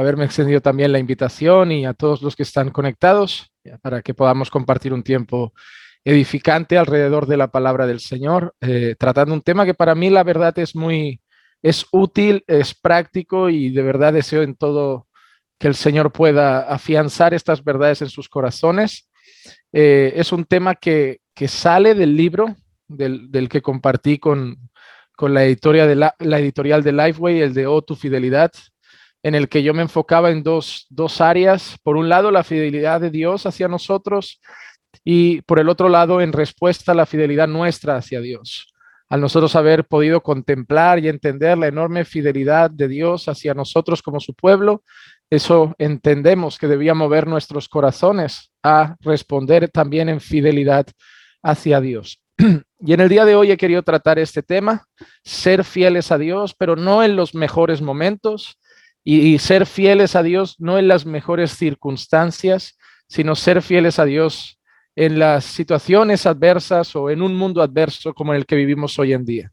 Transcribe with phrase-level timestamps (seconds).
[0.00, 3.52] haberme extendido también la invitación y a todos los que están conectados
[3.82, 5.52] para que podamos compartir un tiempo
[6.04, 10.24] edificante alrededor de la palabra del Señor, eh, tratando un tema que para mí la
[10.24, 11.20] verdad es muy,
[11.62, 15.06] es útil, es práctico y de verdad deseo en todo
[15.58, 19.10] que el Señor pueda afianzar estas verdades en sus corazones.
[19.72, 22.56] Eh, es un tema que, que, sale del libro
[22.88, 24.70] del, del que compartí con,
[25.14, 28.50] con la, editorial de la, la, editorial de Lifeway, el de O tu fidelidad,
[29.22, 31.76] en el que yo me enfocaba en dos, dos áreas.
[31.82, 34.40] Por un lado, la fidelidad de Dios hacia nosotros
[35.04, 38.72] y por el otro lado, en respuesta a la fidelidad nuestra hacia Dios.
[39.08, 44.20] Al nosotros haber podido contemplar y entender la enorme fidelidad de Dios hacia nosotros como
[44.20, 44.84] su pueblo,
[45.30, 50.86] eso entendemos que debía mover nuestros corazones a responder también en fidelidad
[51.42, 52.20] hacia Dios.
[52.82, 54.86] Y en el día de hoy he querido tratar este tema,
[55.22, 58.58] ser fieles a Dios, pero no en los mejores momentos,
[59.02, 64.60] y, ser fieles a Dios no en las mejores circunstancias, sino ser fieles a Dios
[64.94, 69.24] en las situaciones adversas o en un mundo adverso como el que vivimos hoy en
[69.24, 69.52] día.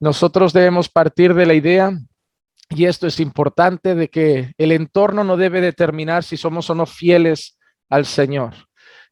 [0.00, 1.98] Nosotros debemos partir de la idea,
[2.70, 6.86] y esto es importante, de que el entorno no debe determinar si somos o no
[6.86, 7.58] fieles
[7.88, 8.54] al Señor.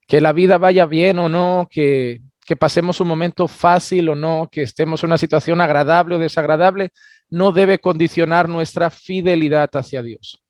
[0.06, 4.48] Que la vida vaya bien o no, que, que pasemos un momento fácil o no,
[4.50, 6.90] que estemos en una situación agradable o desagradable,
[7.32, 10.42] no debe condicionar nuestra fidelidad hacia Dios.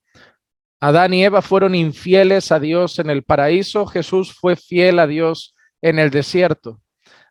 [0.81, 5.55] Adán y Eva fueron infieles a Dios en el paraíso, Jesús fue fiel a Dios
[5.81, 6.81] en el desierto.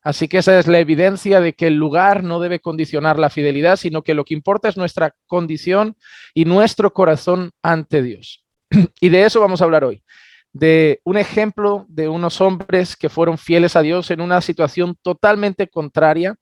[0.04, 3.76] Así que esa es la evidencia de que el lugar no debe condicionar la fidelidad,
[3.76, 5.98] sino que lo que importa es nuestra condición
[6.34, 8.46] y nuestro corazón ante Dios.
[9.02, 10.02] Y de eso vamos a hablar hoy,
[10.54, 15.68] de un ejemplo de unos hombres que fueron fieles a Dios en una situación totalmente
[15.68, 16.38] contraria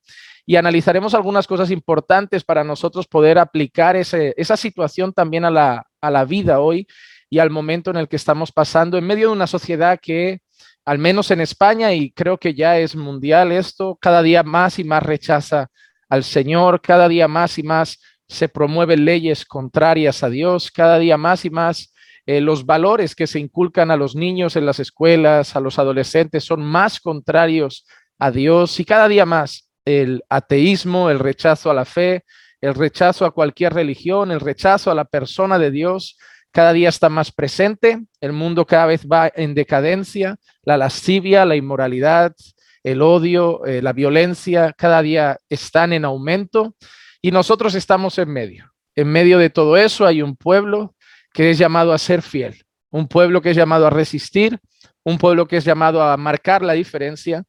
[0.49, 5.85] y analizaremos algunas cosas importantes para nosotros poder aplicar ese, esa situación también a la,
[6.01, 6.87] a la vida hoy
[7.29, 10.41] y al momento en el que estamos pasando en medio de una sociedad que,
[10.85, 14.83] al menos en España, y creo que ya es mundial esto, cada día más y
[14.83, 15.67] más rechaza
[16.09, 21.17] al Señor, cada día más y más se promueven leyes contrarias a Dios, cada día
[21.17, 21.93] más y más
[22.25, 26.43] eh, los valores que se inculcan a los niños en las escuelas, a los adolescentes,
[26.43, 27.85] son más contrarios
[28.17, 32.23] a Dios y cada día más el ateísmo, el rechazo a la fe,
[32.61, 36.17] el rechazo a cualquier religión, el rechazo a la persona de Dios,
[36.51, 41.55] cada día está más presente, el mundo cada vez va en decadencia, la lascivia, la
[41.55, 42.35] inmoralidad,
[42.83, 46.75] el odio, eh, la violencia, cada día están en aumento.
[47.21, 48.71] Y nosotros estamos en medio.
[48.95, 50.95] En medio de todo eso hay un pueblo
[51.33, 54.59] que es llamado a ser fiel, un pueblo que es llamado a resistir,
[55.03, 57.43] un pueblo que es llamado a marcar la diferencia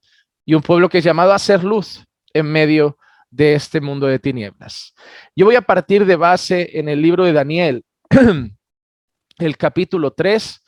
[0.44, 2.96] y un pueblo que es llamado a ser luz, en medio
[3.30, 4.94] de este mundo de tinieblas.
[5.36, 7.84] Yo voy a partir de base en el libro de Daniel,
[9.38, 10.62] el capítulo 3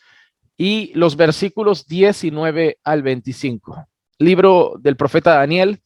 [0.56, 3.87] y los versículos 19 al 25.
[4.19, 5.83] Libro del profeta Daniel,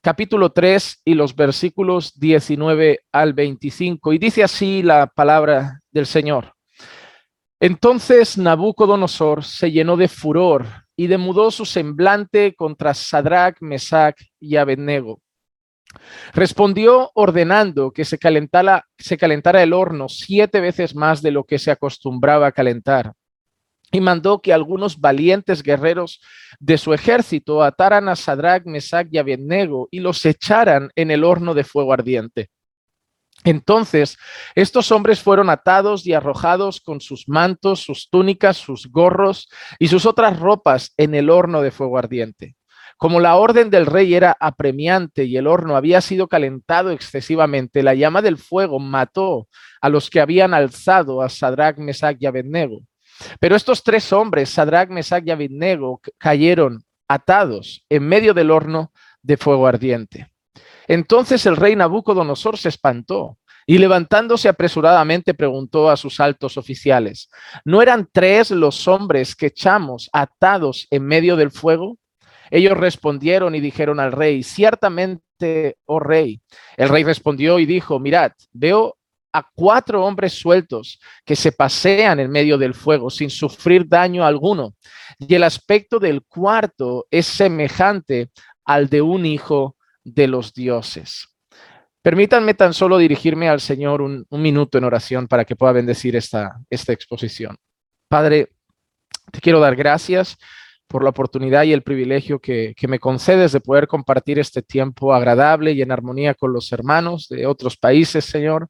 [0.00, 4.12] capítulo 3 y los versículos 19 al 25.
[4.12, 6.54] Y dice así la palabra del Señor.
[7.58, 10.66] Entonces Nabucodonosor se llenó de furor
[10.96, 15.20] y demudó su semblante contra Sadrach, Mesach y Abednego.
[16.32, 21.58] Respondió ordenando que se calentara, se calentara el horno siete veces más de lo que
[21.58, 23.12] se acostumbraba a calentar
[23.92, 26.20] y mandó que algunos valientes guerreros
[26.58, 31.52] de su ejército ataran a Sadrach, Mesach y Abednego y los echaran en el horno
[31.54, 32.48] de fuego ardiente.
[33.44, 34.18] Entonces,
[34.54, 39.48] estos hombres fueron atados y arrojados con sus mantos, sus túnicas, sus gorros
[39.78, 42.56] y sus otras ropas en el horno de fuego ardiente.
[42.96, 47.94] Como la orden del rey era apremiante y el horno había sido calentado excesivamente, la
[47.94, 49.48] llama del fuego mató
[49.80, 52.82] a los que habían alzado a Sadrach, Mesach y Abednego.
[53.40, 59.36] Pero estos tres hombres, Sadrach, Mesach y Abednego, cayeron atados en medio del horno de
[59.36, 60.31] fuego ardiente.
[60.88, 67.28] Entonces el rey Nabucodonosor se espantó y levantándose apresuradamente preguntó a sus altos oficiales,
[67.64, 71.98] ¿no eran tres los hombres que echamos atados en medio del fuego?
[72.50, 76.40] Ellos respondieron y dijeron al rey, ciertamente, oh rey.
[76.76, 78.96] El rey respondió y dijo, mirad, veo
[79.32, 84.74] a cuatro hombres sueltos que se pasean en medio del fuego sin sufrir daño alguno.
[85.18, 88.30] Y el aspecto del cuarto es semejante
[88.64, 91.28] al de un hijo de los dioses.
[92.02, 96.60] Permítanme tan solo dirigirme al Señor un, minuto en oración para que pueda bendecir esta,
[96.68, 97.56] esta exposición.
[98.08, 98.50] Padre,
[99.30, 100.36] te quiero dar gracias
[100.88, 105.14] por la oportunidad y el privilegio que, que, me concedes de poder compartir este tiempo
[105.14, 108.68] agradable y en armonía con los hermanos de otros países, Señor.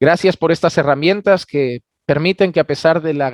[0.00, 3.30] Gracias por estas herramientas que permiten que a pesar de la